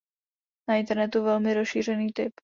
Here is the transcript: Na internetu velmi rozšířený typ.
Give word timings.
Na 0.69 0.75
internetu 0.77 1.23
velmi 1.23 1.53
rozšířený 1.53 2.13
typ. 2.13 2.31